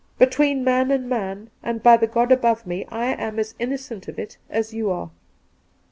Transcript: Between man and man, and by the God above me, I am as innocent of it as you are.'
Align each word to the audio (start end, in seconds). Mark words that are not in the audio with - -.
Between 0.17 0.63
man 0.63 0.89
and 0.89 1.07
man, 1.07 1.51
and 1.61 1.83
by 1.83 1.95
the 1.95 2.07
God 2.07 2.31
above 2.31 2.65
me, 2.65 2.85
I 2.89 3.13
am 3.13 3.37
as 3.37 3.53
innocent 3.59 4.07
of 4.07 4.17
it 4.17 4.39
as 4.49 4.73
you 4.73 4.89
are.' 4.89 5.11